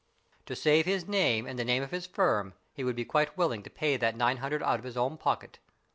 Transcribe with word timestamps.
To 0.47 0.55
save 0.55 0.87
his 0.87 1.07
name 1.07 1.45
and 1.45 1.59
the 1.59 1.63
name 1.63 1.83
of 1.83 1.91
his 1.91 2.07
firm 2.07 2.55
he 2.73 2.83
would 2.83 2.95
be 2.95 3.05
quite 3.05 3.37
willing 3.37 3.61
to 3.61 3.69
pay 3.69 3.97
that 3.97 4.15
nine 4.17 4.37
hundred 4.37 4.63
out 4.63 4.79
of 4.79 4.83
his 4.83 4.97
own 4.97 5.15
pocket. 5.15 5.59